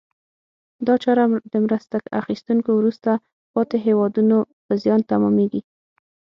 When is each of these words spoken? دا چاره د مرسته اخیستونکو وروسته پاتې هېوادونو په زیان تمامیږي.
دا 0.85 0.95
چاره 1.03 1.23
د 1.51 1.53
مرسته 1.65 1.95
اخیستونکو 2.21 2.69
وروسته 2.75 3.11
پاتې 3.53 3.77
هېوادونو 3.85 4.37
په 4.65 4.73
زیان 4.83 5.01
تمامیږي. 5.11 5.61